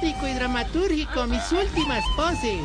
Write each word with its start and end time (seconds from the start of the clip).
Y 0.00 0.32
dramatúrgico, 0.34 1.26
mis 1.26 1.52
últimas 1.52 2.02
poses. 2.16 2.60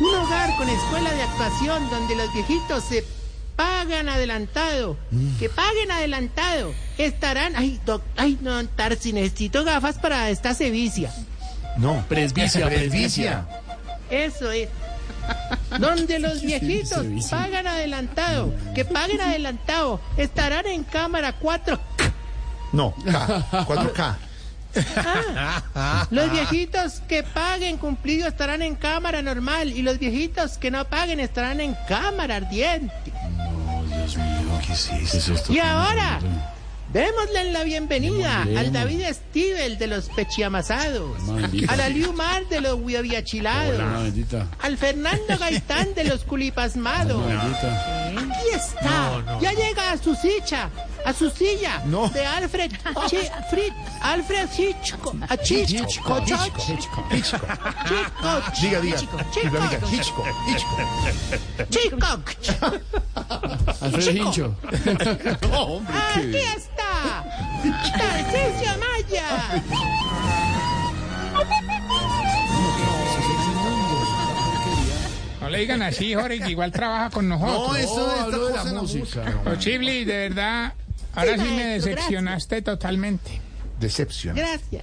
Un 0.00 0.14
hogar 0.16 0.54
con 0.56 0.68
escuela 0.68 1.12
de 1.12 1.22
actuación 1.22 1.88
donde 1.90 2.16
los 2.16 2.32
viejitos 2.34 2.82
se 2.84 3.04
pagan 3.54 4.08
adelantado. 4.08 4.96
Que 5.38 5.48
paguen 5.48 5.92
adelantado. 5.92 6.72
Estarán. 6.98 7.54
Ay, 7.56 7.80
doc, 7.86 8.02
ay, 8.16 8.36
no, 8.40 8.66
Tarsi, 8.66 9.12
necesito 9.12 9.64
gafas 9.64 9.98
para 9.98 10.28
esta 10.30 10.54
sevicia. 10.54 11.12
No, 11.76 12.04
presbicia, 12.08 12.66
presbicia. 12.66 13.46
Eso 14.10 14.50
es. 14.50 14.68
Donde 15.78 16.18
los 16.18 16.42
viejitos 16.42 17.06
pagan 17.30 17.68
adelantado. 17.68 18.52
Que 18.74 18.84
paguen 18.84 19.20
adelantado. 19.20 20.00
Estarán 20.16 20.66
en 20.66 20.82
cámara 20.82 21.32
4. 21.38 21.78
No, 22.72 22.92
K, 23.04 23.66
4K. 23.66 24.16
Los 26.10 26.30
viejitos 26.30 27.02
que 27.08 27.22
paguen 27.22 27.76
cumplido 27.78 28.26
estarán 28.26 28.62
en 28.62 28.74
cámara 28.74 29.22
normal 29.22 29.72
y 29.72 29.82
los 29.82 29.98
viejitos 29.98 30.58
que 30.58 30.70
no 30.70 30.84
paguen 30.84 31.20
estarán 31.20 31.60
en 31.60 31.76
cámara 31.88 32.36
ardiente. 32.36 33.12
Dios 33.86 34.16
mío, 34.16 34.60
¿qué 34.66 34.72
es 34.72 35.14
eso? 35.14 35.52
Y 35.52 35.58
ahora, 35.58 36.18
démosle 36.92 37.52
la 37.52 37.64
bienvenida 37.64 38.42
al 38.56 38.72
David 38.72 39.04
Stivel 39.12 39.78
de 39.78 39.86
los 39.86 40.08
pechiamasados, 40.08 41.16
a 41.68 41.76
la 41.76 41.88
Liumar 41.88 42.46
de 42.48 42.60
los 42.60 42.80
hueviachilados, 42.80 43.80
al 44.60 44.76
Fernando 44.76 45.38
Gaitán 45.38 45.94
de 45.94 46.04
los 46.04 46.24
culipasmados. 46.24 47.22
Aquí 48.16 48.48
está, 48.54 49.38
ya 49.40 49.52
llega 49.52 49.92
a 49.92 49.96
su 49.98 50.14
silla, 50.14 50.68
a 51.04 51.12
su 51.12 51.30
silla 51.30 51.82
No. 51.86 52.08
de 52.08 52.24
Alfred 52.26 52.70
Chi- 53.08 53.28
Fritz, 53.50 53.74
Alfred 54.02 54.48
Hitchcock, 54.56 55.14
a 55.28 55.34
Hitchcock, 55.34 55.68
Hitchcock, 55.68 56.28
Hitchcock, 56.28 57.12
Hitchcock. 57.12 57.12
Hitchcock, 57.12 58.54
Diga, 58.60 58.80
diga. 58.80 58.96
Hitchcock, 58.98 59.26
Hitchcock, 59.36 59.92
Hitchcock, 59.92 60.26
Hitchcock. 61.70 62.28
Hitchcock. 62.40 62.80
Alfredo 63.80 64.10
Hincho. 64.10 64.54
No, 65.50 65.62
hombre, 65.62 65.94
Aquí 66.14 66.36
está, 66.36 67.24
Tarcisio 67.98 68.72
Maya. 68.78 69.28
Le 75.52 75.58
digan 75.60 75.82
así, 75.82 76.14
Jorge, 76.14 76.40
que 76.40 76.50
igual 76.50 76.72
trabaja 76.72 77.10
con 77.10 77.28
No, 77.28 77.38
nosotros. 77.38 77.78
eso 77.78 78.06
de 78.06 78.10
esta 78.12 78.22
hablo 78.24 78.46
de 78.46 78.52
la 78.54 78.64
música. 78.82 79.42
Oh, 79.46 79.54
Chibli, 79.56 80.04
de 80.04 80.28
verdad, 80.28 80.72
ahora 81.14 81.34
sí 81.36 81.42
me 81.44 81.64
maestro, 81.64 81.90
decepcionaste 81.92 82.62
totalmente. 82.62 83.40
Decepción. 83.78 84.34
Gracias. 84.36 84.82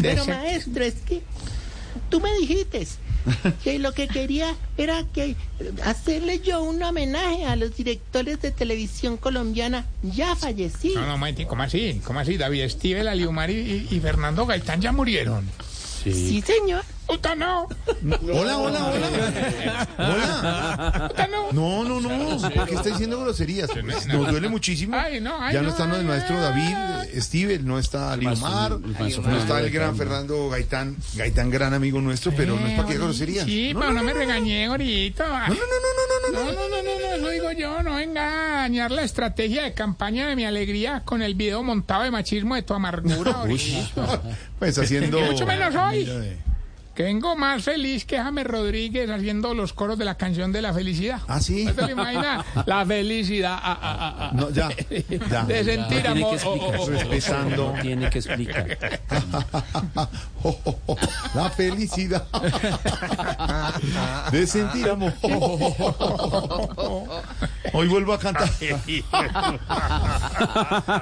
Pero 0.00 0.24
maestro, 0.26 0.84
es 0.84 0.94
que 1.06 1.22
tú 2.10 2.20
me 2.20 2.32
dijiste 2.38 2.86
que 3.64 3.78
lo 3.78 3.92
que 3.92 4.08
quería 4.08 4.54
era 4.76 5.04
que 5.12 5.34
hacerle 5.84 6.40
yo 6.40 6.62
un 6.62 6.82
homenaje 6.82 7.44
a 7.46 7.56
los 7.56 7.76
directores 7.76 8.40
de 8.40 8.50
televisión 8.52 9.16
colombiana 9.16 9.86
ya 10.02 10.34
fallecidos. 10.36 11.02
No, 11.02 11.06
no, 11.08 11.18
Maiti, 11.18 11.44
¿cómo 11.46 11.62
así? 11.64 12.00
¿Cómo 12.04 12.20
así? 12.20 12.36
David 12.36 12.68
Stivel, 12.68 13.08
Aliumar 13.08 13.50
y, 13.50 13.88
y 13.90 14.00
Fernando 14.00 14.46
Gaitán 14.46 14.80
ya 14.80 14.92
murieron. 14.92 15.44
Sí, 16.04 16.42
señor. 16.46 16.84
¡Puta 17.08 17.34
no! 17.34 17.66
Hola, 18.22 18.58
hola, 18.58 18.84
hola. 18.84 19.88
Hola. 19.96 21.08
¡Puta 21.08 21.26
no! 21.26 21.52
No, 21.52 21.84
no, 21.84 22.00
no. 22.00 22.38
¿Por 22.50 22.68
qué 22.68 22.74
está 22.74 22.90
diciendo 22.90 23.18
groserías? 23.18 23.70
Nos 23.82 24.30
duele 24.30 24.50
muchísimo. 24.50 24.94
Ay, 24.94 25.18
no, 25.18 25.40
ay, 25.40 25.54
ya 25.54 25.62
no 25.62 25.68
no, 25.68 25.70
está 25.70 25.96
el 25.96 26.04
maestro. 26.04 26.38
David, 26.38 27.08
eh, 27.14 27.20
Steve, 27.22 27.60
no 27.60 27.78
está 27.78 28.14
Liomar, 28.14 28.78
no 28.78 29.36
está 29.38 29.60
el 29.60 29.70
gran. 29.70 29.96
Fernando 29.96 30.50
Gaitán, 30.50 30.96
Gaitán 31.14 31.50
gran 31.50 31.72
amigo 31.72 31.98
nuestro, 32.02 32.30
pero 32.36 32.56
no 32.56 32.66
es 32.66 32.76
para 32.76 32.88
que 32.88 32.98
groserías. 32.98 33.46
Sí, 33.46 33.72
no, 33.72 33.80
pero 33.80 33.92
no, 33.92 34.00
no, 34.00 34.04
me 34.04 34.12
no, 34.12 34.18
regañé 34.18 34.66
ahorita. 34.66 35.48
no, 35.48 35.54
no, 35.54 35.60
no, 35.60 36.30
no, 36.30 36.30
no, 36.30 36.44
no, 36.44 36.44
No, 36.44 36.52
no, 36.52 36.68
no, 36.68 37.16
no, 37.16 37.22
no, 37.22 37.28
digo 37.30 37.52
yo, 37.52 37.82
no 37.82 37.94
venga 37.96 38.58
a 38.58 38.62
dañar 38.62 38.90
la 38.90 39.02
estrategia 39.02 39.62
de 39.62 39.72
campaña 39.72 40.28
de 40.28 40.36
mi 40.36 40.44
alegría 40.44 41.02
con 41.06 41.22
el 41.22 41.34
video 41.34 41.62
montado 41.62 42.02
de 42.02 42.10
machismo 42.10 42.54
de 42.54 42.62
tu 42.62 42.74
amargura. 42.74 43.44
Pues 44.58 44.76
haciendo. 44.76 45.20
Mucho 45.20 45.46
menos 45.46 45.72
hoy. 45.74 46.04
Que 46.98 47.04
vengo 47.04 47.36
más 47.36 47.62
feliz 47.62 48.04
que 48.04 48.18
James 48.18 48.44
Rodríguez 48.44 49.08
haciendo 49.08 49.54
los 49.54 49.72
coros 49.72 49.96
de 50.00 50.04
la 50.04 50.16
canción 50.16 50.50
de 50.50 50.62
la 50.62 50.74
felicidad. 50.74 51.20
Ah, 51.28 51.40
sí. 51.40 51.64
¿No 51.64 51.72
te 51.72 51.82
lo 51.82 51.90
imaginas? 51.90 52.44
La 52.66 52.84
felicidad. 52.84 53.56
ah, 53.56 53.78
ah, 53.80 53.98
ah, 54.00 54.16
ah. 54.18 54.30
No, 54.34 54.50
ya. 54.50 54.68
Ya. 55.30 55.44
De 55.44 55.62
sentir 55.62 56.02
Tiene 56.02 56.08
amor. 56.08 56.30
que 56.30 56.34
explicar. 56.34 56.74
oh, 56.74 56.74
oh, 56.74 56.82
oh. 56.82 56.90
Respetando. 56.90 57.74
Tiene 57.82 58.10
que 58.10 58.18
explicar. 58.18 58.64
La 61.34 61.50
felicidad 61.50 62.26
de 64.32 64.46
sentir 64.48 64.88
amor. 64.88 65.12
Hoy 67.74 67.86
vuelvo 67.86 68.12
a 68.12 68.18
cantar. 68.18 68.50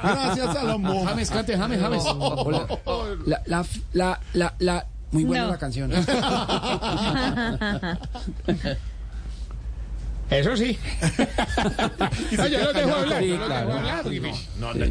Gracias 0.03 0.57
al 0.57 0.71
amor. 0.73 1.07
James, 1.07 1.31
cante, 1.31 1.57
James, 1.57 1.81
James. 1.81 2.03
Hola. 2.05 2.67
La, 3.25 3.41
la, 3.47 3.65
la, 3.95 4.21
la, 4.35 4.55
la, 4.59 4.87
muy 5.13 5.25
buena 5.25 5.47
la 5.47 5.59
canción. 5.59 5.93
Eso 10.31 10.57
sí. 10.57 10.79
No, 12.37 12.47
yo 12.49 12.59
lo 12.59 12.73
dejo 12.73 12.95
hablar. 12.95 13.23
No, 14.59 14.75
no, 14.75 14.85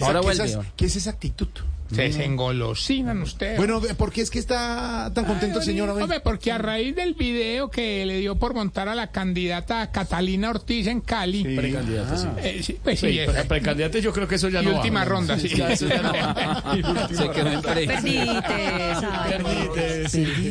Ahora 0.00 0.20
¿Qué 0.20 0.30
es 0.30 0.38
vuelve. 0.38 0.68
¿Qué 0.76 0.86
es 0.86 0.96
esa 0.96 1.10
actitud? 1.10 1.48
Se, 1.94 2.12
se 2.12 2.24
engolosinan 2.24 3.22
ustedes. 3.22 3.56
Bueno, 3.58 3.80
¿por 3.96 4.12
qué 4.12 4.20
es 4.22 4.30
que 4.30 4.38
está 4.38 5.10
tan 5.14 5.24
contento 5.24 5.58
el 5.60 5.64
señor? 5.64 5.88
Hombre, 5.90 6.20
porque 6.20 6.50
a 6.52 6.58
raíz 6.58 6.94
del 6.96 7.14
video 7.14 7.70
que 7.70 8.04
le 8.06 8.18
dio 8.18 8.36
por 8.36 8.54
montar 8.54 8.88
a 8.88 8.94
la 8.94 9.10
candidata 9.12 9.90
Catalina 9.92 10.50
Ortiz 10.50 10.86
en 10.88 11.00
Cali. 11.00 11.44
Precandidato, 11.44 12.16
sí. 12.18 12.26
eh, 12.42 12.60
sí, 12.62 12.76
pues 12.82 13.00
sí, 13.00 13.10
Sí, 13.12 13.18
precandidato 13.48 13.98
yo 13.98 14.12
creo 14.12 14.26
que 14.28 14.34
eso 14.36 14.48
ya 14.48 14.62
y 14.62 14.64
no 14.64 14.72
va. 14.72 14.76
última 14.78 15.04
ronda, 15.04 15.38
sí. 15.38 15.48
Ya, 15.48 15.70
eso 15.72 15.86
ya 15.88 16.02
no 16.02 16.12
va. 16.12 17.08
Se 17.08 17.30
quedó 17.30 17.52
en. 17.52 17.60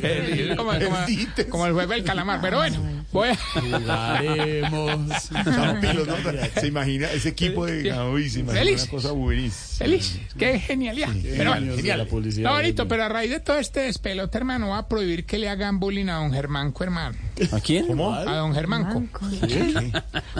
Eh, 0.03 0.53
como, 0.55 0.71
como- 0.71 0.79
Perdites. 0.79 1.45
como 1.47 1.65
el 1.65 1.73
juego 1.73 1.91
del 1.91 2.03
calamar. 2.03 2.39
Pero 2.41 2.57
bueno, 2.57 2.77
voy 3.11 3.29
a... 3.29 3.35
Se 6.59 6.67
imagina 6.67 7.11
ese 7.11 7.29
equipo 7.29 7.65
de 7.65 7.81
se 7.83 7.87
imagina 8.39 8.53
Feliz. 8.53 8.83
una 8.83 8.91
cosa 8.91 9.11
buenísima. 9.11 9.77
Feliz. 9.77 10.19
Qué 10.37 10.59
genialidad. 10.59 11.09
Pero 11.37 11.51
bueno, 11.51 11.75
Genial. 11.75 11.99
La 11.99 12.05
publicidad. 12.05 12.49
No, 12.49 12.55
bonito, 12.55 12.87
pero 12.87 13.03
a 13.03 13.09
raíz 13.09 13.31
de 13.31 13.39
todo 13.39 13.57
este 13.57 13.81
despelote, 13.81 14.37
hermano, 14.37 14.69
va 14.69 14.79
a 14.79 14.87
prohibir 14.87 15.25
que 15.25 15.37
le 15.37 15.49
hagan 15.49 15.79
bullying 15.79 16.07
a 16.07 16.15
don 16.15 16.31
Germanco, 16.31 16.83
hermano. 16.83 17.17
¿A 17.51 17.59
quién? 17.59 17.87
¿Cómo? 17.87 18.13
A 18.13 18.23
don 18.37 18.53
Germanco. 18.53 19.03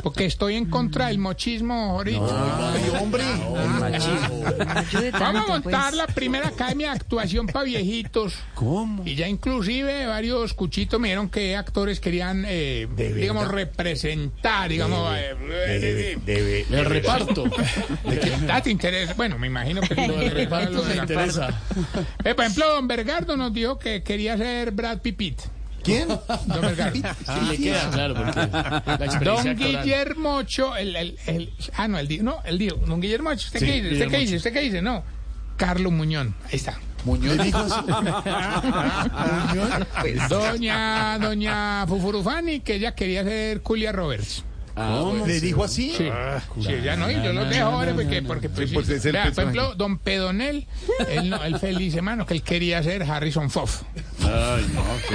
Porque 0.04 0.26
estoy 0.26 0.56
en 0.56 0.66
contra 0.70 1.08
del 1.08 1.18
mochismo 1.20 1.74
ahorita. 1.92 2.74
Ay, 2.74 2.84
hombre. 3.02 3.24
Vamos 5.20 5.44
a 5.44 5.48
montar 5.48 5.94
la 5.94 6.08
primera 6.08 6.48
academia 6.48 6.92
de 6.92 6.96
actuación 6.98 7.48
para 7.48 7.66
viejitos. 7.66 8.36
¿Cómo? 8.54 9.04
Y 9.06 9.16
ya 9.16 9.28
inclusive 9.28 10.06
varios 10.08 10.54
cuchitos 10.54 11.00
me 11.00 11.10
dijeron 11.10 11.30
que 11.30 11.56
actores 11.56 12.00
querían, 12.00 12.46
eh, 12.48 12.88
digamos, 12.96 13.48
representar, 13.48 14.70
digamos... 14.70 15.16
eh, 15.18 16.18
El 16.70 16.86
reparto. 16.86 17.44
Ah, 18.50 18.62
te 18.62 18.70
interesa. 18.72 19.14
Bueno, 19.16 19.38
me 19.38 19.48
imagino 19.48 19.82
que 19.82 19.96
Lo 20.08 20.18
del 20.18 20.32
reparto 20.32 20.84
me 20.84 20.94
de 20.94 20.98
interesa. 20.98 21.50
Eh, 22.24 22.34
por 22.36 22.46
ejemplo, 22.46 22.74
don 22.74 22.88
Bergardo 22.88 23.36
nos 23.38 23.54
dijo 23.54 23.78
que 23.80 24.04
quería 24.04 24.38
ser 24.38 24.72
Brad 24.72 25.00
Pitt. 25.00 25.42
¿Quién? 25.86 26.08
Don 26.08 26.62
Bergardo. 26.62 26.96
Sí, 27.26 27.46
le 27.50 27.58
queda, 27.58 27.90
claro, 27.92 28.16
porque 28.16 28.36
la 28.36 29.06
experiencia 29.06 29.20
Don 29.20 29.48
actoral. 29.50 29.84
Guillermo 29.84 30.36
Ocho, 30.36 30.76
el, 30.76 30.96
el, 30.96 31.18
el- 31.28 31.54
ah, 31.78 31.88
no, 31.88 32.00
el, 32.00 32.08
di- 32.08 32.20
no, 32.20 32.40
el 32.44 32.58
digo, 32.58 32.78
don 32.86 33.00
Guillermo 33.00 33.30
Ocho, 33.30 33.46
¿usted 33.48 33.60
Sí, 33.60 33.66
qué 33.68 33.72
dice? 33.74 33.84
¿Usted 33.86 33.92
Guillermo 33.94 34.12
qué 34.12 34.18
dice? 34.20 34.36
¿Usted 34.38 34.54
qué 34.54 34.62
dice? 34.62 34.82
No, 34.82 35.04
Carlos 35.58 35.94
Muñón, 35.94 36.36
ahí 36.48 36.56
está. 36.56 36.80
¿Le 37.22 37.38
dijo 37.44 37.60
así? 37.60 37.86
Doña, 40.30 41.18
doña 41.20 41.86
Fufurufani, 41.88 42.60
que 42.62 42.76
ella 42.76 42.96
quería 42.96 43.24
ser 43.24 43.62
Julia 43.64 43.92
Roberts. 43.92 44.44
¿Le 45.26 45.40
dijo 45.40 45.64
así? 45.64 45.94
Sí, 45.96 46.10
sí, 46.62 46.74
ya 46.84 46.98
no, 46.98 47.10
y 47.10 47.16
yo 47.24 47.32
lo 47.32 47.46
dejo 47.46 47.68
ahora 47.70 47.94
porque, 47.94 48.22
porque 48.22 48.50
pues, 48.50 48.72
porque 48.72 48.88
sí. 48.88 48.94
es 48.96 49.06
el 49.06 49.14
Vea, 49.14 49.24
por 49.24 49.34
personaje. 49.34 49.58
ejemplo, 49.58 49.76
don 49.76 49.98
Pedonel, 50.00 50.68
él, 51.10 51.30
no, 51.30 51.42
él 51.46 51.58
feliz 51.60 51.96
hermano, 51.96 52.26
que 52.26 52.34
él 52.34 52.42
quería 52.42 52.84
ser 52.84 53.04
Harrison 53.04 53.50
Foff. 53.50 53.84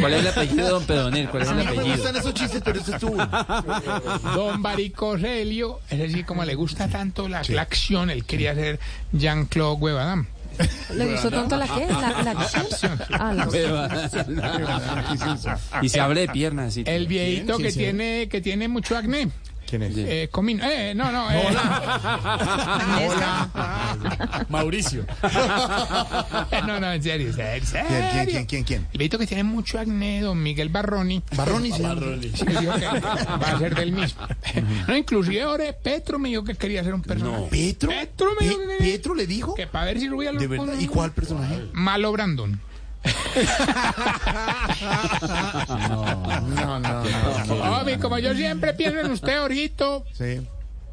¿Cuál 0.00 0.12
es 0.14 0.20
el 0.20 0.26
apellido 0.28 0.64
de 0.64 0.70
don 0.70 0.84
Pedonel? 0.84 1.28
¿Cuál 1.28 1.42
es 1.42 1.48
el 1.50 1.54
A 1.54 1.56
mí 1.56 1.64
no 1.64 1.70
me 1.72 1.76
apellido? 1.78 1.96
gustan 1.96 2.16
esos 2.16 2.34
chistes, 2.34 2.62
pero 2.64 2.80
ese 2.80 2.92
estuvo. 2.92 3.16
Don 4.34 4.62
Baricoselio, 4.62 5.80
es 5.90 5.98
decir, 5.98 6.24
como 6.24 6.44
le 6.44 6.54
gusta 6.54 6.88
tanto 6.88 7.28
la, 7.28 7.42
la 7.48 7.62
acción, 7.62 8.10
él 8.10 8.24
quería 8.24 8.54
ser 8.54 8.78
Jean-Claude 9.12 9.78
Guevadam. 9.80 10.26
¿Le 10.94 11.06
gustó 11.12 11.30
tanto 11.30 11.56
la 11.56 11.66
qué? 11.66 11.86
La, 11.86 12.22
la 12.22 12.30
acción. 12.32 13.00
Ah, 13.12 13.32
la 13.32 13.48
Y 15.82 15.88
se 15.88 16.00
abre 16.00 16.20
de 16.22 16.28
piernas. 16.28 16.76
El 16.76 17.06
viejito 17.06 17.56
que 17.58 17.72
tiene, 17.72 18.28
que 18.28 18.40
tiene 18.40 18.68
mucho 18.68 18.96
acné. 18.96 19.30
¿Quién 19.68 19.82
es? 19.84 19.92
Eh, 19.96 20.28
comino, 20.32 20.64
eh, 20.64 20.92
no, 20.96 21.12
no. 21.12 21.30
eh, 21.30 21.46
Mauricio. 24.48 25.04
no, 26.66 26.80
no, 26.80 26.92
en 26.92 27.02
serio, 27.02 27.28
en 27.28 27.34
serio. 27.66 27.88
¿Quién, 28.12 28.26
quién, 28.26 28.46
quién, 28.46 28.64
quién? 28.64 28.86
El 28.92 29.08
que 29.10 29.26
tiene 29.26 29.44
mucho 29.44 29.78
acné, 29.78 30.20
don 30.20 30.42
Miguel 30.42 30.68
Barroni. 30.68 31.22
Barroni, 31.36 31.70
sí. 31.72 31.82
Sí, 32.34 32.44
me 32.44 32.60
dijo 32.60 32.72
que 32.74 32.86
va 32.86 33.36
a 33.54 33.58
ser 33.58 33.74
del 33.74 33.92
mismo. 33.92 34.20
No, 34.88 34.96
inclusive 34.96 35.42
ahora 35.42 35.64
Petro 35.82 36.18
me 36.18 36.28
dijo 36.28 36.44
que 36.44 36.54
quería 36.54 36.82
ser 36.84 36.94
un 36.94 37.02
personaje. 37.02 37.46
¿Petro? 37.50 37.90
Petro 37.90 38.30
me 38.40 38.46
dijo 38.46 38.58
¿Pe- 38.60 38.76
que 38.78 38.84
¿Petro 38.84 39.14
le 39.14 39.26
dijo? 39.26 39.54
Que 39.54 39.66
para 39.66 39.86
ver 39.86 40.00
si 40.00 40.08
Rubia 40.08 40.32
lo 40.32 40.40
¿De 40.40 40.46
verdad? 40.46 40.74
¿Y 40.78 40.86
cuál 40.86 41.12
personaje? 41.12 41.60
Malo 41.72 42.12
Brandon. 42.12 42.60
No, 46.54 46.78
no, 46.78 46.78
no. 46.80 47.80
Obi, 47.80 47.96
como 48.00 48.18
yo 48.18 48.34
siempre 48.34 48.74
pienso 48.74 49.00
en 49.00 49.10
usted, 49.12 49.40
Orito, 49.42 50.04
Sí. 50.12 50.40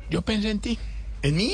yo 0.10 0.22
pensé 0.22 0.52
en 0.52 0.60
ti. 0.60 0.80
¿En 1.22 1.36
mí? 1.36 1.54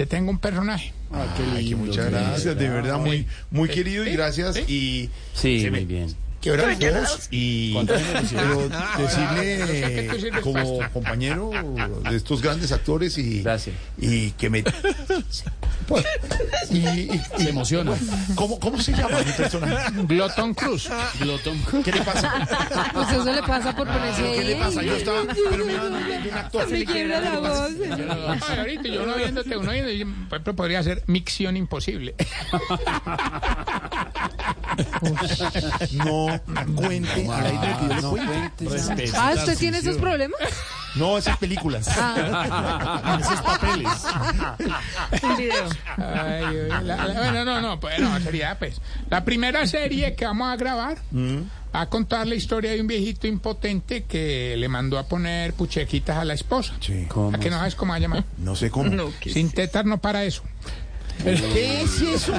Te 0.00 0.06
tengo 0.06 0.30
un 0.30 0.38
personaje. 0.38 0.94
Ay, 1.12 1.68
que 1.68 1.76
muchas 1.76 2.10
gracias, 2.10 2.56
de 2.56 2.70
verdad, 2.70 2.98
muy, 2.98 3.26
muy 3.50 3.68
querido 3.68 4.06
y 4.06 4.12
gracias. 4.12 4.56
Y 4.66 5.10
Sí, 5.34 5.68
muy 5.70 5.84
bien. 5.84 6.14
Que 6.40 6.50
ahora 6.50 6.74
dos 6.74 7.28
y 7.30 7.74
pero 7.74 7.98
decirle 10.08 10.40
como 10.42 10.80
compañero 10.92 11.50
de 12.08 12.16
estos 12.16 12.40
grandes 12.42 12.72
actores 12.72 13.18
y 13.18 13.42
Gracias. 13.42 13.76
y 13.98 14.30
que 14.32 14.48
me 14.50 14.64
pues, 15.86 16.04
y, 16.70 16.78
y- 16.78 17.10
y- 17.36 17.42
Se 17.42 17.50
emociona. 17.50 17.92
¿cómo, 18.36 18.58
cómo 18.60 18.80
se 18.80 18.92
llama 18.92 19.18
mi 19.22 19.32
personaje? 19.32 19.90
Glotton 20.04 20.54
Cruz. 20.54 20.88
Glotón. 21.18 21.60
¿Qué 21.84 21.90
le 21.92 22.00
pasa? 22.02 22.32
Pues 22.94 23.10
eso 23.10 23.32
le 23.32 23.42
pasa 23.42 23.74
por 23.74 23.88
ponerse 23.88 24.22
¿Qué 24.22 24.44
le 24.44 24.54
ahí. 24.54 24.60
pasa? 24.60 24.82
Yo 24.82 24.94
estaba 24.96 25.22
pero 25.50 25.64
me 25.66 25.72
iban 25.72 25.92
un 25.94 26.34
actor. 26.34 26.70
Me 26.70 26.84
quiebra 26.84 27.20
la 27.20 27.38
voz. 27.38 27.70
Ahorita 28.58 28.88
yo 28.88 29.04
no 29.06 29.14
viéndote, 29.16 29.56
uno 29.56 29.72
podría 30.54 30.82
ser 30.82 31.02
Micción 31.06 31.56
Imposible. 31.56 32.14
No 35.92 36.40
cuente 36.74 37.22
le 37.22 38.02
cuente. 38.02 38.66
Ah, 39.16 39.32
¿usted 39.36 39.58
tiene 39.58 39.78
esos 39.78 39.96
problemas? 39.96 40.38
No, 40.96 41.18
esas 41.18 41.36
películas. 41.38 41.86
Esos 41.86 43.40
papeles. 43.42 43.88
Un 45.22 45.36
video. 45.36 45.68
Ay, 45.96 46.68
la- 46.68 46.80
la- 46.82 47.12
bueno, 47.20 47.44
no, 47.44 47.60
no, 47.60 47.80
pues 47.80 47.98
no, 48.00 48.18
sería 48.20 48.58
pues. 48.58 48.80
La 49.08 49.24
primera 49.24 49.66
serie 49.66 50.14
que 50.14 50.24
vamos 50.24 50.52
a 50.52 50.56
grabar 50.56 50.98
va 51.74 51.80
a 51.82 51.86
contar 51.88 52.26
la 52.26 52.34
historia 52.34 52.72
de 52.72 52.80
un 52.80 52.86
viejito 52.88 53.26
impotente 53.28 54.02
que 54.04 54.56
le 54.56 54.68
mandó 54.68 54.98
a 54.98 55.04
poner 55.06 55.52
puchequitas 55.54 56.16
a 56.16 56.24
la 56.24 56.34
esposa. 56.34 56.74
Sí. 56.80 57.06
¿Cómo? 57.08 57.36
¿A 57.36 57.38
que 57.40 57.50
no 57.50 57.58
sabes 57.58 57.74
cómo 57.76 57.90
va 57.92 57.96
a 57.96 58.00
llamar? 58.00 58.24
No 58.38 58.56
sé 58.56 58.70
cómo. 58.70 58.90
Sin 59.24 59.50
tetas 59.52 59.84
no 59.84 59.98
para 59.98 60.24
eso. 60.24 60.42
¿Qué 61.24 61.82
es 61.82 62.00
eso? 62.00 62.32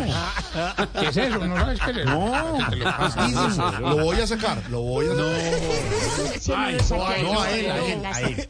¿Qué 0.99 1.07
es 1.07 1.17
eso? 1.17 1.45
¿No 1.47 1.55
sabes 1.57 1.79
qué 1.79 1.91
es 1.91 1.97
eso? 1.97 2.05
No, 2.09 2.57
Te 2.69 2.75
lo. 2.77 3.79
Lo 3.79 4.03
voy 4.03 4.15
a 4.19 4.27
sacar, 4.27 4.63
lo 4.69 4.81
voy 4.81 5.05
a 5.07 5.15
sacar. 6.79 7.23
No, 7.23 7.41
a 7.41 7.51
él, 7.51 7.71
a 7.71 7.85
él, 7.85 8.05
a 8.05 8.21
él. 8.21 8.49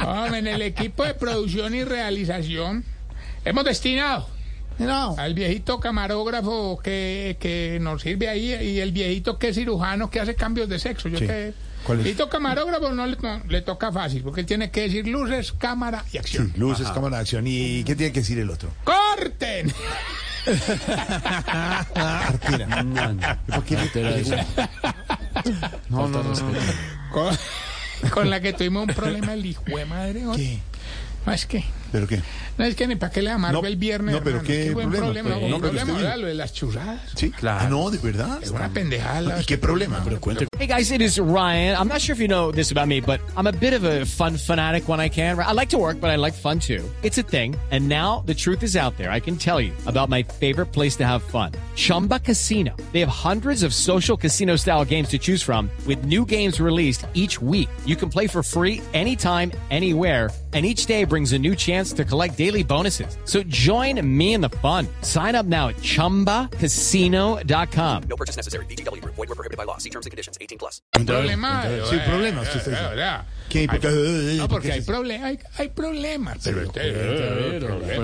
Hombre, 0.06 0.38
en 0.38 0.46
el 0.46 0.62
equipo 0.62 1.04
de 1.04 1.14
producción 1.14 1.74
y 1.74 1.84
realización 1.84 2.84
hemos 3.44 3.64
destinado 3.64 4.28
No. 4.78 5.16
al 5.18 5.34
viejito 5.34 5.80
camarógrafo 5.80 6.78
que, 6.82 7.36
que 7.40 7.78
nos 7.80 8.02
sirve 8.02 8.28
ahí 8.28 8.52
y 8.54 8.80
el 8.80 8.92
viejito 8.92 9.38
que 9.38 9.48
es 9.48 9.56
cirujano 9.56 10.10
que 10.10 10.20
hace 10.20 10.34
cambios 10.34 10.68
de 10.68 10.78
sexo. 10.78 11.08
Yo 11.08 11.18
Sí. 11.18 11.26
que 11.26 11.54
¿Cuál 11.84 11.98
es? 11.98 12.04
viejito 12.04 12.28
camarógrafo 12.28 12.92
no 12.92 13.06
le, 13.06 13.16
no, 13.16 13.42
le 13.48 13.62
toca 13.62 13.90
fácil 13.92 14.22
porque 14.22 14.40
él 14.40 14.46
tiene 14.46 14.70
que 14.70 14.82
decir 14.82 15.06
luces, 15.08 15.52
cámara 15.52 16.04
y 16.12 16.18
acción. 16.18 16.52
Sí, 16.52 16.58
luces, 16.60 16.88
cámara 16.90 17.16
de 17.16 17.22
acción. 17.22 17.44
¿Y 17.46 17.84
qué 17.84 17.94
tiene 17.96 18.12
que 18.12 18.20
decir 18.20 18.38
el 18.38 18.50
otro? 18.50 18.70
¡Corten! 18.84 19.72
Cartera. 21.94 22.82
No, 22.82 23.12
no. 23.12 23.38
¿Por 23.46 23.64
qué? 23.64 23.76
No, 25.88 26.08
no, 26.08 26.22
no. 26.22 26.34
Con, 27.10 27.36
con 28.10 28.30
la 28.30 28.40
que 28.40 28.52
tuvimos 28.52 28.88
un 28.88 28.94
problema 28.94 29.34
el 29.34 29.46
hijo 29.46 29.62
de 29.64 29.84
madre. 29.86 30.26
hoy. 30.26 30.36
¿Qué? 30.36 30.58
No, 31.26 31.32
es 31.32 31.46
que, 31.46 31.64
¿Pero 31.92 32.06
qué? 32.08 32.20
no 32.58 32.64
es 32.64 32.74
que 32.74 32.86
ni 32.86 32.96
para 32.96 33.12
qué 33.12 33.22
le 33.22 33.30
amargo 33.30 33.60
No, 33.62 33.68
el 33.68 33.76
viernes. 33.76 34.14
no, 34.14 34.22
pero 34.22 34.38
hermano. 34.38 34.46
¿qué 34.48 34.70
buen 34.72 34.90
problema? 34.90 35.12
problema. 35.12 35.28
Pues, 35.30 35.44
un 35.44 35.50
no, 35.50 35.56
pero 35.60 35.72
problema 35.72 35.92
usted 35.92 36.16
lo 36.20 36.26
de 36.26 36.34
las 36.34 36.52
chuzadas. 36.54 37.00
Sí, 37.14 37.30
Claro. 37.30 37.60
Ah, 37.66 37.68
no, 37.68 37.90
de 37.90 37.98
verdad. 37.98 38.38
Es 38.42 38.50
una 38.50 38.68
pendejada. 38.70 39.40
¿Y 39.40 39.44
qué 39.44 39.58
problema? 39.58 40.02
Hey 40.58 40.66
guys, 40.66 40.90
it 40.90 41.00
is 41.02 41.18
Ryan. 41.18 41.76
I'm 41.76 41.88
not 41.88 42.00
sure 42.00 42.14
if 42.14 42.20
you 42.20 42.28
know 42.28 42.50
this 42.52 42.70
about 42.72 42.88
me, 42.88 43.00
but 43.00 43.20
I'm 43.36 43.46
a 43.46 43.52
bit 43.52 43.74
of 43.74 43.84
a 43.84 44.04
fun 44.06 44.36
fanatic 44.36 44.88
when 44.88 45.00
I 45.00 45.08
can. 45.08 45.38
I 45.38 45.52
like 45.52 45.68
to 45.70 45.78
work, 45.78 46.00
but 46.00 46.10
I 46.10 46.16
like 46.16 46.34
fun 46.34 46.58
too. 46.60 46.82
It's 47.02 47.18
a 47.18 47.22
thing. 47.22 47.56
And 47.70 47.88
now 47.88 48.22
the 48.26 48.34
truth 48.34 48.62
is 48.62 48.74
out 48.76 48.96
there. 48.96 49.10
I 49.10 49.20
can 49.20 49.36
tell 49.36 49.60
you 49.60 49.72
about 49.86 50.08
my 50.08 50.22
favorite 50.22 50.72
place 50.72 50.96
to 50.96 51.04
have 51.06 51.22
fun. 51.22 51.52
Chumba 51.74 52.20
Casino. 52.20 52.76
They 52.92 53.00
have 53.00 53.08
hundreds 53.10 53.62
of 53.64 53.74
social 53.74 54.16
casino 54.16 54.56
style 54.56 54.84
games 54.84 55.08
to 55.08 55.18
choose 55.18 55.42
from 55.42 55.68
with 55.86 56.04
new 56.04 56.24
games 56.24 56.60
released 56.60 57.06
each 57.14 57.40
week. 57.42 57.68
You 57.84 57.96
can 57.96 58.08
play 58.08 58.28
for 58.28 58.42
free 58.42 58.80
anytime, 58.94 59.50
anywhere. 59.70 60.30
And 60.54 60.66
each 60.66 60.84
day 60.86 61.04
brings 61.04 61.32
a 61.32 61.38
new 61.38 61.54
chance 61.54 61.94
to 61.94 62.04
collect 62.04 62.36
daily 62.36 62.62
bonuses. 62.62 63.16
So 63.24 63.42
join 63.48 63.98
me 64.06 64.34
in 64.34 64.42
the 64.42 64.50
fun. 64.60 64.86
Sign 65.00 65.34
up 65.34 65.46
now 65.46 65.68
at 65.68 65.76
chumbacasino.com. 65.80 68.02
un 70.98 71.06
problema. 71.06 71.64
Sí, 71.88 71.96
problemas, 72.06 72.46
usted 72.48 72.58
está 72.58 72.70
eh, 72.70 72.74
diciendo. 72.74 72.90
¿verdad? 72.90 73.24
¿Qué? 73.48 73.58
Hay- 73.60 73.66
¿Por 73.68 73.80
qué? 73.80 73.88
Eh, 73.88 74.34
No, 74.36 74.42
¿por 74.42 74.50
porque 74.50 74.68
qué 74.68 74.74
hay, 74.74 74.80
prole- 74.82 75.22
hay, 75.22 75.38
hay 75.58 75.68
problemas. 75.68 76.38
Pero, 76.44 76.62
este, 76.62 76.80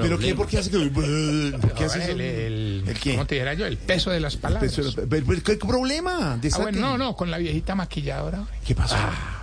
¿Pero 0.01 0.19
qué? 0.19 0.35
¿Por 0.35 0.47
qué 0.47 0.59
hace 0.59 0.71
que.? 0.71 0.79
¿Por 0.89 1.75
qué 1.75 1.85
hace 1.85 2.13
el, 2.13 2.21
el- 2.21 2.85
¿El? 2.87 2.99
¿Cómo 3.13 3.27
te 3.27 3.35
dijera 3.35 3.55
yo? 3.55 3.67
El 3.67 3.77
peso 3.77 4.11
de 4.11 4.21
las 4.21 4.37
palabras. 4.37 4.73
Pero, 4.75 4.91
pero, 5.09 5.27
pero, 5.27 5.43
¿Qué 5.43 5.57
problema? 5.57 6.35
Ah, 6.35 6.39
bueno, 6.63 6.81
no, 6.81 6.99
no, 6.99 7.17
con 7.17 7.31
la 7.31 7.39
viejita 7.39 7.75
maquilladora. 7.75 8.45
¿Qué 8.67 8.75
pasó? 8.75 8.97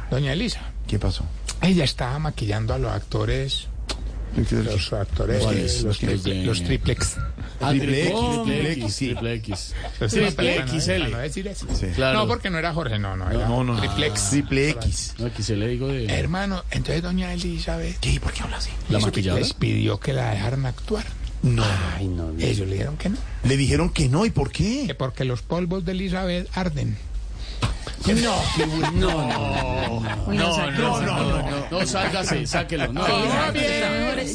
Doña 0.09 0.33
Elisa. 0.33 0.61
¿Qué 0.87 0.99
pasó? 0.99 1.25
Ella 1.61 1.83
estaba 1.83 2.19
maquillando 2.19 2.73
a 2.73 2.77
los 2.79 2.91
actores. 2.91 3.67
Los 4.51 4.91
actores. 4.91 5.41
¿Cuáles? 5.43 5.81
Los, 5.83 5.83
Los 5.83 5.99
triple- 6.01 6.21
de- 6.39 6.45
los 6.45 6.63
triplex. 6.63 7.15
Ah, 7.61 7.69
Triple 7.69 8.03
X, 8.09 8.13
triple 8.19 8.43
triple 8.43 8.71
X, 8.73 8.83
X, 8.83 8.93
sí. 8.95 9.05
triple 9.07 9.33
X. 9.35 9.73
Triple 9.97 10.59
no- 10.65 10.67
XL. 10.67 10.91
para 10.97 11.07
no 11.09 11.17
decir 11.19 11.47
eso. 11.47 11.67
Sí. 11.73 11.87
Claro. 11.95 12.19
No, 12.19 12.27
porque 12.27 12.49
no 12.49 12.57
era 12.59 12.73
Jorge, 12.73 12.99
no, 12.99 13.15
no. 13.15 13.31
Era 13.31 13.47
No, 13.47 13.63
no, 13.63 13.73
no. 13.75 13.79
Triplex. 13.79 14.29
Triple 14.31 14.69
X. 14.71 15.13
No, 15.19 15.27
aquí 15.27 15.41
se 15.41 15.55
le 15.55 15.67
digo 15.69 15.87
de... 15.87 16.07
Hermano, 16.07 16.63
entonces 16.71 17.01
doña 17.01 17.31
Elizabeth 17.33 17.97
¿Qué? 18.01 18.19
¿Por 18.19 18.33
qué 18.33 18.43
habla 18.43 18.57
así? 18.57 18.71
¿La 18.89 18.99
maquilladora? 18.99 19.41
les 19.41 19.53
pidió 19.53 19.99
que 20.01 20.11
la 20.11 20.31
dejaran 20.31 20.65
actuar. 20.65 21.05
No. 21.41 21.63
Ay, 21.95 22.07
no. 22.09 22.33
no. 22.33 22.39
Ellos 22.43 22.67
le 22.67 22.73
dijeron 22.73 22.97
que 22.97 23.09
no. 23.09 23.17
Le 23.45 23.55
dijeron 23.55 23.89
que 23.89 24.09
no, 24.09 24.25
¿y 24.25 24.31
por 24.31 24.51
Que 24.51 24.87
qué? 24.87 24.95
porque 24.95 25.23
los 25.23 25.43
polvos 25.43 25.85
de 25.85 25.93
Elizabeth 25.93 26.49
arden. 26.57 26.97
No. 28.15 28.35
No, 28.93 30.01
No, 30.27 30.71
no, 30.71 31.01
no, 31.01 31.01
no, 31.01 31.67
no, 31.71 31.85
sácase, 31.87 32.45
sáquelo. 32.45 32.91
No, 32.93 33.07
No. 33.07 33.53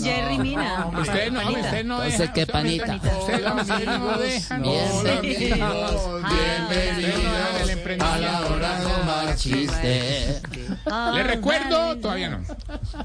Jerry 0.02 0.38
Mina. 0.38 0.90
Usted 1.00 1.30
no, 1.30 1.40
usted 1.50 1.84
no 1.84 2.02
Entonces, 2.02 2.18
deja. 2.18 2.32
¿qué 2.32 2.40
usted- 2.42 2.52
panita? 2.52 2.96
Usted 2.96 3.44
no, 3.44 3.98
no 3.98 4.18
deja. 4.18 4.58
no, 4.58 4.72
Bienvenidos, 4.72 6.22
bienvenidos 6.30 7.68
a 7.68 7.72
emprendimiento. 7.72 8.54
hora 8.54 8.78
no 8.80 9.04
más 9.04 9.36
chiste. 9.36 10.40
Le 11.14 11.22
recuerdo, 11.22 11.96
todavía 11.98 12.30
no, 12.30 12.40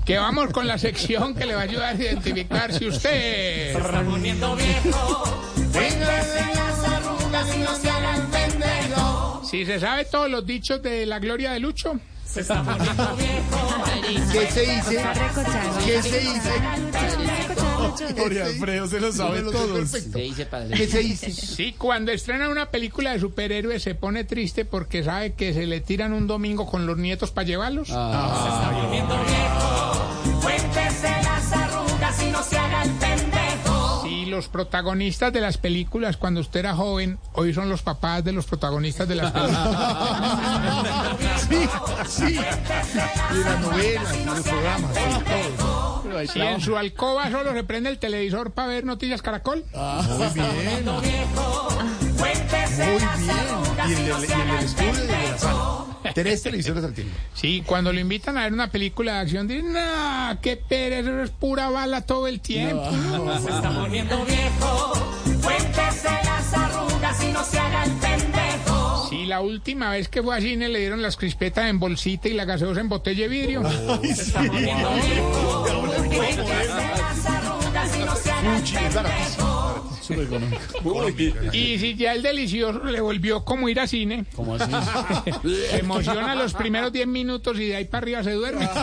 que 0.06 0.18
vamos 0.18 0.50
con 0.52 0.68
la 0.68 0.78
sección 0.78 1.36
que 1.36 1.46
le 1.46 1.54
va 1.56 1.62
a 1.62 1.64
ayudar 1.66 1.96
a 1.96 1.98
identificar 2.02 2.74
si 2.74 2.88
usted... 2.88 3.74
Si 7.46 7.52
se 7.82 7.92
sabe 9.80 10.06
todos 10.06 10.30
los 10.30 10.46
dichos 10.46 10.82
de 10.82 11.06
la 11.06 11.20
gloria 11.20 11.52
de 11.52 11.60
Lucho, 11.60 12.00
¿Qué 12.36 12.44
se 14.52 14.62
dice? 14.62 15.04
¿Qué 15.86 16.02
se 16.02 16.20
dice? 16.20 16.52
Jorge 18.18 18.42
Alfredo 18.42 18.88
se 18.88 19.00
lo 19.00 19.12
sabe 19.14 19.42
todos. 19.44 19.90
Se 19.90 20.12
¿Qué 20.12 20.88
se 20.88 21.00
dice? 21.00 21.32
Sí, 21.32 21.74
cuando 21.78 22.12
estrena 22.12 22.50
una 22.50 22.72
película 22.72 23.14
de 23.14 23.20
superhéroes 23.20 23.84
se 23.84 23.96
pone 23.96 24.26
triste 24.26 24.66
porque 24.66 25.04
sabe 25.04 25.34
que 25.34 25.54
se 25.54 25.66
le 25.66 25.80
tiran 25.80 26.12
un 26.12 26.28
domingo 26.28 26.66
con 26.66 26.86
los 26.86 26.98
nietos 26.98 27.32
para 27.32 27.48
llevarlos. 27.48 27.88
Sí, 27.88 27.94
los 34.36 34.50
protagonistas 34.50 35.32
de 35.32 35.42
las 35.42 35.58
películas 35.58 36.18
cuando 36.18 36.42
usted 36.42 36.60
era 36.60 36.76
joven, 36.76 37.18
hoy 37.34 37.54
son 37.54 37.70
los 37.70 37.82
papás 37.82 38.24
de 38.24 38.34
los 38.34 38.46
protagonistas 38.46 39.08
de 39.08 39.16
las 39.16 39.32
películas. 39.32 39.68
Sí, 41.48 41.68
sí. 42.08 42.34
Y 42.34 43.44
las 43.44 43.60
novelas, 43.62 44.18
y 44.18 44.26
los 44.26 44.42
programas, 44.42 44.96
sí, 44.96 45.02
todo. 45.58 46.28
Si 46.32 46.40
en 46.42 46.62
su 46.62 46.78
alcoba 46.78 47.30
solo 47.32 47.54
se 47.54 47.64
prende 47.64 47.90
el 47.90 48.00
televisor 48.00 48.52
para 48.52 48.68
ver 48.70 48.86
noticias 48.86 49.22
caracol. 49.22 49.64
Muy 49.74 50.28
bien. 50.34 50.86
Muy 50.86 51.02
bien. 51.02 51.26
Y 53.88 53.94
el, 53.94 54.00
y 54.00 54.12
el 54.12 54.22
del 54.22 54.64
estudio 54.64 54.90
y 54.90 55.02
el 55.02 55.08
de 55.08 55.32
la 55.32 55.38
sala. 55.38 55.95
Tres 56.14 56.44
televisores 56.44 56.84
al 56.84 56.94
tiempo. 56.94 57.16
Sí, 57.34 57.64
cuando 57.66 57.92
lo 57.92 58.00
invitan 58.00 58.38
a 58.38 58.44
ver 58.44 58.54
una 58.54 58.70
película 58.70 59.14
de 59.14 59.20
acción, 59.20 59.48
dicen, 59.48 59.74
nah, 59.74 60.36
qué 60.36 60.58
pereza, 60.58 61.10
eso 61.10 61.24
es 61.24 61.30
pura 61.32 61.70
bala 61.70 62.02
todo 62.02 62.28
el 62.28 62.40
tiempo. 62.42 62.90
Sí, 69.10 69.26
la 69.26 69.42
última 69.42 69.90
vez 69.92 70.08
que 70.08 70.22
fue 70.24 70.38
a 70.38 70.42
cine 70.42 70.70
le 70.70 70.80
dieron 70.80 71.02
las 71.02 71.18
crispetas 71.18 71.70
en 71.70 71.80
bolsita 71.80 72.28
y 72.28 72.34
la 72.34 72.46
gaseosa 72.46 72.82
en 72.82 72.90
botella 72.90 73.24
de 73.24 73.28
vidrio. 73.28 73.64
Ay, 73.66 74.14
sí. 74.14 74.34
Fuchi, 78.42 78.76
es 78.76 78.94
baratísimo. 78.94 79.45
Súper 79.45 79.45
económico. 79.45 79.45
Y 79.45 79.45
si 81.78 81.96
ya 81.96 82.14
el 82.14 82.22
delicioso 82.22 82.84
le 82.84 83.02
volvió 83.02 83.44
como 83.44 83.70
ir 83.70 83.80
a 83.80 83.88
cine, 83.88 84.26
¿Cómo 84.36 84.56
así? 84.56 84.72
se 85.70 85.80
emociona 85.80 86.36
los 86.36 86.54
primeros 86.54 86.92
10 86.92 87.08
minutos 87.08 87.58
y 87.60 87.68
de 87.68 87.76
ahí 87.78 87.86
para 87.86 88.04
arriba 88.04 88.24
se 88.24 88.32
duerme. 88.32 88.68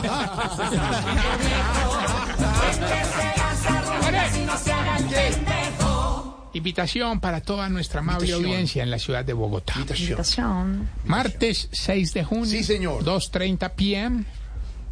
Invitación 6.55 7.21
para 7.21 7.41
toda 7.41 7.69
nuestra 7.71 8.01
amable 8.01 8.27
Invitación. 8.27 8.51
audiencia 8.51 8.83
en 8.83 8.91
la 8.91 8.99
ciudad 8.99 9.25
de 9.25 9.33
Bogotá. 9.33 9.75
Invitación. 9.77 10.89
Martes 11.05 11.69
6 11.73 12.13
de 12.13 12.25
junio. 12.25 12.47
Sí, 12.47 12.63
señor. 12.63 13.05
2.30 13.05 13.71
p.m. 13.75 14.25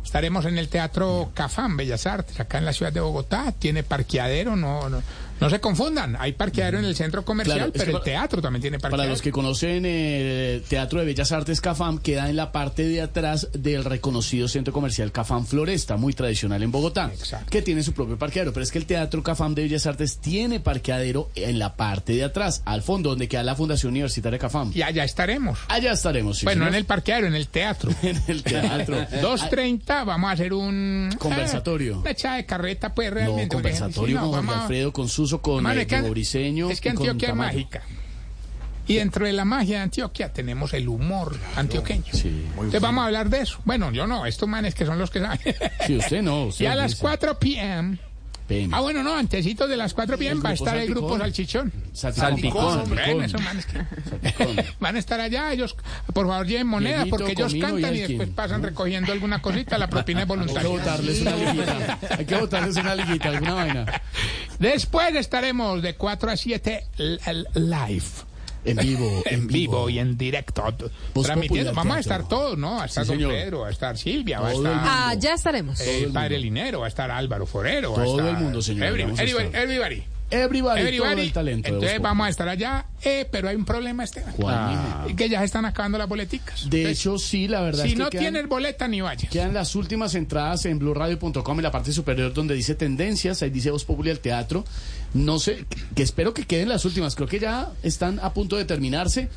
Estaremos 0.02 0.46
en 0.46 0.56
el 0.56 0.68
Teatro 0.68 1.30
Cafán, 1.34 1.76
Bellas 1.76 2.06
Artes, 2.06 2.40
acá 2.40 2.58
en 2.58 2.64
la 2.64 2.72
ciudad 2.72 2.92
de 2.92 3.00
Bogotá. 3.00 3.52
Tiene 3.52 3.82
parqueadero, 3.82 4.56
no, 4.56 4.88
no, 4.88 5.02
no 5.40 5.50
se 5.50 5.60
confundan. 5.60 6.16
Hay 6.18 6.32
parqueadero 6.32 6.78
en 6.78 6.84
el 6.84 6.94
centro 6.96 7.24
comercial, 7.24 7.58
Claro, 7.58 7.72
pero 7.74 7.98
el 7.98 8.02
teatro 8.04 8.42
también 8.42 8.60
tiene 8.62 8.78
parqueadero. 8.78 9.02
Para 9.02 9.10
los 9.10 9.22
que 9.22 9.32
conocen 9.32 9.84
el 9.86 10.62
Teatro 10.62 11.00
de 11.00 11.06
Bellas 11.06 11.32
Artes 11.32 11.60
Cafam, 11.60 11.98
queda 11.98 12.28
en 12.28 12.36
la 12.36 12.52
parte 12.52 12.84
de 12.86 13.00
atrás 13.00 13.48
del 13.52 13.84
reconocido 13.84 14.48
centro 14.48 14.72
comercial 14.72 15.12
Cafam 15.12 15.46
Floresta, 15.46 15.96
muy 15.96 16.12
tradicional 16.12 16.62
en 16.62 16.70
Bogotá, 16.70 17.10
Exacto. 17.12 17.46
que 17.50 17.62
tiene 17.62 17.82
su 17.82 17.92
propio 17.92 18.18
parqueadero. 18.18 18.52
Pero 18.52 18.64
es 18.64 18.70
que 18.72 18.78
el 18.78 18.86
Teatro 18.86 19.22
Cafam 19.22 19.54
de 19.54 19.62
Bellas 19.62 19.86
Artes 19.86 20.18
tiene 20.18 20.60
parqueadero 20.60 21.30
en 21.34 21.58
la 21.58 21.74
parte 21.76 22.12
de 22.14 22.24
atrás, 22.24 22.62
al 22.64 22.82
fondo, 22.82 23.10
donde 23.10 23.28
queda 23.28 23.42
la 23.42 23.54
Fundación 23.56 23.90
Universitaria 23.92 24.38
Cafam. 24.38 24.72
Y 24.74 24.82
allá 24.82 25.04
estaremos. 25.04 25.58
Allá 25.68 25.92
estaremos. 25.92 26.38
sí, 26.38 26.44
bueno, 26.46 26.62
en 26.64 26.68
señor. 26.68 26.78
el 26.78 26.84
parqueadero, 26.84 27.26
en 27.26 27.34
el 27.34 27.48
teatro. 27.48 27.90
en 28.02 28.20
el 28.28 28.42
teatro. 28.42 28.96
2.30 29.22 30.04
vamos 30.04 30.30
a 30.30 30.32
hacer 30.32 30.52
un... 30.52 31.10
Conversatorio. 31.18 31.94
eh, 31.94 31.98
una 31.98 32.10
echada 32.10 32.36
de 32.36 32.46
carreta, 32.46 32.94
pues, 32.94 33.08
No, 33.10 33.14
realmente. 33.14 33.46
porque, 33.56 33.70
conversatorio 33.70 34.16
no, 34.20 34.30
con 34.30 34.46
Jorge 34.46 34.60
Alfredo, 34.60 34.92
con 34.92 35.08
Con 35.38 35.58
Hermano, 35.58 35.80
eh, 35.80 35.82
es 35.82 35.88
que- 35.88 36.10
Briseño 36.10 36.70
Es 36.70 36.80
que 36.80 36.90
Antioquia 36.90 37.28
es 37.30 37.34
mágica. 37.34 37.82
Y 38.86 38.96
dentro 38.96 39.24
de 39.24 39.32
la 39.32 39.44
magia 39.44 39.76
de 39.76 39.82
Antioquia 39.84 40.32
tenemos 40.32 40.74
el 40.74 40.88
humor 40.88 41.38
antioqueño. 41.54 42.12
Sí. 42.12 42.44
Entonces 42.50 42.80
vamos 42.80 43.02
a 43.02 43.06
hablar 43.06 43.30
de 43.30 43.40
eso. 43.42 43.60
Bueno, 43.64 43.92
yo 43.92 44.06
no, 44.08 44.26
estos 44.26 44.48
manes 44.48 44.74
que 44.74 44.84
son 44.84 44.98
los 44.98 45.10
que 45.10 45.20
saben. 45.20 45.38
Sí, 45.86 45.96
usted 45.96 46.22
no. 46.22 46.44
usted 46.46 46.64
y 46.64 46.66
a 46.68 46.74
las 46.74 46.92
dice. 46.92 47.00
4 47.02 47.38
p.m. 47.38 47.98
PM. 48.50 48.74
Ah, 48.76 48.80
bueno, 48.80 49.04
no, 49.04 49.14
antecitos 49.14 49.68
de 49.68 49.76
las 49.76 49.94
4 49.94 50.18
p.m. 50.18 50.40
Va 50.42 50.50
a 50.50 50.54
estar 50.54 50.76
el 50.76 50.88
grupo. 50.90 51.16
Salchichón. 51.16 51.72
Salpicón. 51.92 52.90
Que 52.90 54.64
van 54.80 54.96
a 54.96 54.98
estar 54.98 55.20
allá. 55.20 55.52
Ellos, 55.52 55.76
por 56.12 56.26
favor, 56.26 56.46
lleven 56.46 56.66
moneda 56.66 56.96
Dieguito, 57.04 57.16
porque 57.16 57.32
ellos 57.32 57.54
y 57.54 57.60
cantan 57.60 57.94
y 57.94 57.98
después 58.00 58.28
pasan 58.30 58.62
recogiendo 58.62 59.12
alguna 59.12 59.40
cosita. 59.40 59.78
La 59.78 59.88
propina 59.88 60.22
es 60.22 60.30
Hay 60.30 60.36
que 60.36 60.36
voluntaria. 60.36 60.68
botarles 60.68 61.20
una 61.20 61.36
liguita. 61.36 61.98
Hay 62.18 62.24
que 62.26 62.36
botarles 62.36 62.76
una 62.76 62.94
liguita, 62.96 63.28
alguna 63.28 63.54
vaina. 63.54 64.02
Después 64.58 65.14
estaremos 65.14 65.80
de 65.82 65.94
4 65.94 66.30
a 66.32 66.36
7 66.36 66.86
l- 66.98 67.20
l- 67.26 67.44
live. 67.54 68.04
En 68.64 68.76
vivo. 68.76 69.22
En 69.30 69.46
vivo 69.46 69.88
y 69.88 69.98
en 69.98 70.16
directo. 70.18 70.62
Transmitiendo. 71.22 71.72
Vamos 71.72 71.96
a 71.96 72.00
estar 72.00 72.28
todos, 72.28 72.58
¿no? 72.58 72.76
Va 72.76 72.82
a 72.82 72.86
estar 72.86 73.04
Sí, 73.04 73.16
Don. 73.16 73.30
Pedro, 73.30 73.60
va 73.60 73.68
a 73.68 73.70
estar 73.70 73.96
Silvia, 73.96 74.40
va 74.40 74.48
a 74.48 74.52
Todo 74.52 74.66
estar 74.66 74.82
Ah, 74.86 75.14
ya 75.18 75.34
estaremos. 75.34 75.80
eh, 75.80 76.04
el 76.04 76.12
Padre 76.12 76.38
Linero, 76.38 76.80
va 76.80 76.86
a 76.86 76.88
estar 76.88 77.10
Álvaro 77.10 77.46
Forero. 77.46 77.92
va 77.94 78.02
a 78.02 78.04
Todo 78.04 78.20
el 78.20 78.26
estar 78.26 78.42
mundo, 78.42 78.62
señor, 78.62 78.86
everybody, 78.86 79.12
estar. 79.22 80.04
Everybody. 80.30 80.80
Everybody, 80.80 81.10
todo 81.12 81.22
el 81.22 81.32
talento. 81.32 81.68
Entonces 81.68 82.00
vamos 82.00 82.26
a 82.26 82.30
estar 82.30 82.48
allá, 82.48 82.86
eh, 83.02 83.26
pero 83.30 83.48
hay 83.48 83.56
un 83.56 83.64
problema, 83.64 84.04
Esteban. 84.04 84.32
¿Cuál, 84.34 85.10
Y 85.10 85.14
Que 85.14 85.28
ya 85.28 85.38
se 85.40 85.44
están 85.46 85.64
acabando 85.64 85.98
las 85.98 86.08
boleticas. 86.08 86.68
De 86.68 86.78
Entonces, 86.78 87.00
hecho, 87.00 87.18
sí, 87.18 87.48
la 87.48 87.60
verdad 87.60 87.82
si 87.84 87.90
es 87.90 87.94
que 87.94 87.98
no 87.98 88.10
quedan, 88.10 88.24
tienes 88.24 88.48
boleta, 88.48 88.88
ni 88.88 89.00
vayas. 89.00 89.30
quedan 89.30 89.54
las 89.54 89.74
últimas 89.74 90.14
entradas 90.14 90.64
en 90.66 90.78
blueradio.com 90.78 91.58
en 91.58 91.62
la 91.62 91.70
parte 91.70 91.92
superior 91.92 92.32
donde 92.32 92.54
dice 92.54 92.74
tendencias, 92.74 93.42
ahí 93.42 93.50
dice 93.50 93.70
Voz 93.70 93.84
Popular 93.84 94.16
Teatro. 94.18 94.64
No 95.14 95.38
sé, 95.38 95.64
que 95.94 96.02
espero 96.02 96.32
que 96.34 96.44
queden 96.44 96.68
las 96.68 96.84
últimas. 96.84 97.16
Creo 97.16 97.26
que 97.28 97.40
ya 97.40 97.70
están 97.82 98.20
a 98.20 98.32
punto 98.32 98.56
de 98.56 98.64
terminarse. 98.64 99.28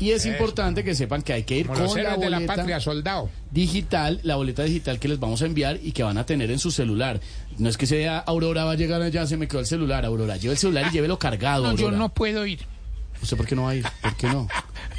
Y 0.00 0.10
es 0.12 0.24
importante 0.24 0.82
que 0.82 0.94
sepan 0.94 1.20
que 1.22 1.34
hay 1.34 1.42
que 1.44 1.58
ir 1.58 1.66
Como 1.66 1.78
con 1.78 1.94
la 1.94 2.00
héroes 2.00 2.20
de 2.20 2.30
la 2.30 2.36
boleta 2.38 2.54
patria, 2.56 2.80
soldado. 2.80 3.30
digital, 3.50 4.18
la 4.22 4.36
boleta 4.36 4.62
digital 4.64 4.98
que 4.98 5.08
les 5.08 5.20
vamos 5.20 5.42
a 5.42 5.46
enviar 5.46 5.78
y 5.82 5.92
que 5.92 6.02
van 6.02 6.16
a 6.18 6.24
tener 6.26 6.50
en 6.50 6.58
su 6.58 6.70
celular. 6.70 7.20
No 7.58 7.68
es 7.68 7.76
que 7.76 7.86
sea 7.86 8.18
Aurora 8.18 8.64
va 8.64 8.72
a 8.72 8.76
llegar 8.76 9.02
allá, 9.02 9.26
se 9.26 9.36
me 9.36 9.46
quedó 9.46 9.60
el 9.60 9.66
celular. 9.66 10.04
Aurora, 10.06 10.36
lleve 10.38 10.52
el 10.54 10.58
celular 10.58 10.86
y 10.88 10.90
llévelo 10.94 11.18
cargado. 11.18 11.64
No, 11.64 11.76
yo 11.76 11.90
no 11.90 12.08
puedo 12.08 12.46
ir. 12.46 12.60
¿Usted 13.22 13.36
por 13.36 13.46
qué 13.46 13.54
no 13.54 13.64
va 13.64 13.70
a 13.70 13.74
ir? 13.76 13.86
¿Por 14.00 14.16
qué 14.16 14.26
no? 14.28 14.48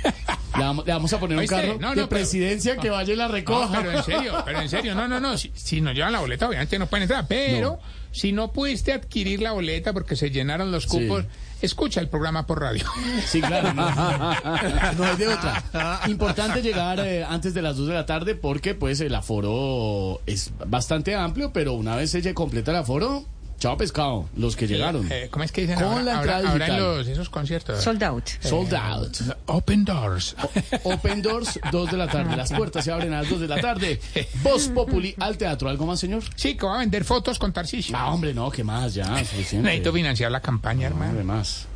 Le 0.58 0.64
vamos, 0.64 0.86
le 0.86 0.92
vamos 0.94 1.14
a 1.14 1.20
poner 1.20 1.38
un 1.38 1.48
carro 1.48 1.78
No, 1.80 1.90
de 1.92 1.96
no, 1.96 1.96
pero- 1.96 2.10
presidencia 2.10 2.76
que 2.78 2.90
vaya 2.90 3.14
y 3.14 3.16
la 3.16 3.28
No, 3.28 3.34
recoja. 3.34 3.78
pero 3.82 3.92
en 3.98 4.04
serio, 4.04 4.34
pero 4.46 4.60
en 4.62 4.70
serio, 4.70 4.96
no, 4.96 5.08
no, 5.08 5.20
no. 5.20 5.38
Si, 5.38 5.52
si 5.56 5.80
nos 5.82 5.94
llevan 5.96 6.12
la 6.14 6.20
boleta, 6.20 6.48
obviamente 6.48 6.78
no 6.78 6.88
pueden 6.88 7.04
entrar. 7.04 7.26
Pero 7.28 7.80
si 8.12 8.32
no 8.34 8.52
pudiste 8.52 8.92
adquirir 8.94 9.42
la 9.42 9.54
boleta 9.54 9.94
porque 9.94 10.16
se 10.16 10.30
llenaron 10.30 10.72
los 10.72 10.86
cupos, 10.88 11.24
escucha 11.62 12.02
el 12.02 12.10
programa 12.10 12.46
por 12.48 12.60
radio. 12.60 12.86
Sí, 13.26 13.42
claro. 13.42 13.74
No, 13.74 14.94
no 14.98 15.04
hay 15.06 15.16
de 15.18 15.28
otra. 15.30 16.02
Importante 16.08 16.62
llegar 16.62 17.00
eh, 17.00 17.24
antes 17.24 17.54
de 17.54 17.62
las 17.62 17.78
2 17.78 17.88
de 17.88 17.94
la 17.94 18.06
tarde 18.06 18.36
porque 18.36 18.76
pues 18.76 19.00
el 19.02 19.16
aforo 19.16 20.20
es 20.26 20.52
bastante 20.68 21.16
amplio, 21.16 21.52
pero 21.54 21.74
una 21.74 21.96
vez 21.96 22.12
se 22.12 22.34
completa 22.34 22.72
el 22.72 22.78
aforo, 22.78 23.26
chao 23.62 23.78
pescado, 23.78 24.28
los 24.36 24.56
que 24.56 24.66
llegaron. 24.68 25.08
Eh, 25.12 25.28
¿Cómo 25.30 25.44
es 25.46 25.52
que 25.52 25.62
dicen 25.62 25.76
Con 25.76 25.86
ahora, 25.86 26.02
la 26.04 26.12
ahora- 26.18 26.22
entrada 26.40 26.52
ahora 26.52 26.66
en 26.66 26.72
digital. 26.74 26.98
los, 26.98 27.08
esos 27.08 27.30
conciertos? 27.30 27.82
Sold 27.84 28.04
out. 28.04 28.28
Sold 28.42 28.74
out. 28.74 29.18
Open 29.46 29.86
Doors. 29.86 30.36
Open 30.84 31.22
Doors, 31.22 31.60
2 31.72 31.92
de 31.92 31.98
la 31.98 32.08
tarde. 32.08 32.36
Las 32.36 32.52
puertas 32.52 32.84
se 32.84 32.92
abren 32.92 33.14
a 33.14 33.22
las 33.22 33.30
2 33.30 33.40
de 33.40 33.48
la 33.48 33.62
tarde. 33.62 34.02
Voz 34.44 34.68
Populi 34.70 35.14
al 35.20 35.38
teatro. 35.38 35.70
¿Algo 35.70 35.86
más, 35.86 36.00
señor? 36.00 36.24
Sí, 36.36 36.56
que 36.58 36.66
va 36.66 36.76
a 36.78 36.80
vender 36.80 37.06
fotos 37.06 37.38
con 37.38 37.54
Tarcisio. 37.54 37.96
Ah, 37.96 38.12
hombre, 38.12 38.34
no, 38.34 38.50
¿qué 38.50 38.64
más? 38.64 38.96
Ya, 38.96 39.06
suficiente. 39.24 39.68
Necesito 39.70 39.94
financiar 39.94 40.32
la 40.32 40.40
campaña, 40.42 40.90
No, 40.90 40.96
hermano. 41.04 41.24
más. 41.24 41.68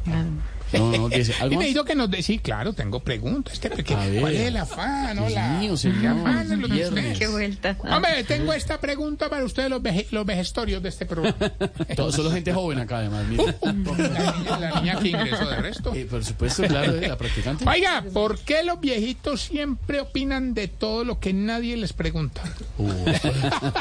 No, 0.73 0.91
no, 0.91 1.09
dice, 1.09 1.31
Y 1.39 1.41
¿algo 1.41 1.55
más? 1.55 1.59
necesito 1.59 1.85
que 1.85 1.95
nos 1.95 2.09
dé, 2.11 2.21
sí, 2.21 2.39
claro, 2.39 2.73
tengo 2.73 2.99
preguntas. 2.99 3.59
Que, 3.59 3.69
que- 3.69 3.93
A 3.93 4.05
ver. 4.07 4.21
¿Cuál 4.21 4.35
es 4.35 4.41
el 4.41 4.57
afán? 4.57 5.15
Dios 5.17 5.31
Hola. 5.31 5.47
mío, 5.59 5.71
¿Qué 5.71 5.77
señor, 5.77 6.17
afán 6.19 6.51
es 6.51 6.59
lo 6.59 6.67
de 6.67 6.73
viernes. 6.73 6.89
ustedes? 7.05 7.19
Qué 7.19 7.27
vuelta. 7.27 7.77
Hombre, 7.79 8.23
tengo 8.23 8.51
esta 8.53 8.79
pregunta 8.79 9.29
para 9.29 9.43
ustedes, 9.45 9.69
los, 9.69 9.81
veje- 9.81 10.07
los 10.11 10.25
vejestorios 10.25 10.81
de 10.83 10.89
este 10.89 11.05
programa. 11.05 11.35
Todo, 11.95 12.11
solo 12.11 12.31
gente 12.31 12.51
joven 12.53 12.79
acá, 12.79 12.97
además. 12.97 13.25
mire. 13.27 13.55
la, 13.61 13.71
niña, 13.73 14.59
la 14.59 14.81
niña 14.81 14.99
que 14.99 15.07
ingresó 15.09 15.49
de 15.49 15.55
resto. 15.57 15.93
Eh, 15.93 16.05
por 16.09 16.23
supuesto, 16.25 16.63
claro, 16.63 16.95
eh, 16.95 17.07
la 17.07 17.17
practicante. 17.17 17.65
Oiga, 17.69 18.03
¿por 18.13 18.39
qué 18.39 18.63
los 18.63 18.79
viejitos 18.79 19.41
siempre 19.41 19.99
opinan 20.01 20.53
de 20.53 20.67
todo 20.67 21.03
lo 21.03 21.19
que 21.19 21.33
nadie 21.33 21.77
les 21.77 21.93
pregunta? 21.93 22.41
Uh, 22.77 22.85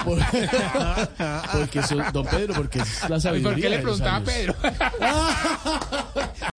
por- 0.05 0.21
porque 1.53 1.79
eso, 1.81 1.97
don 2.13 2.27
Pedro, 2.27 2.55
porque 2.55 2.81
es 2.81 3.09
la 3.09 3.17
¿Y 3.17 3.21
sabiduría. 3.21 3.53
por 3.55 3.61
qué 3.63 3.69
le 3.71 3.79
preguntaba 3.79 4.17
a. 4.17 4.21
Pedro? 4.21 4.55